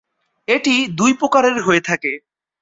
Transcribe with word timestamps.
এটি 0.47 0.75
দুই 0.97 1.11
প্রকারের 1.13 1.57
হয়ে 1.61 1.81
থাকে। 1.81 2.11